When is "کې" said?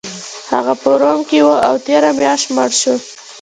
1.29-1.39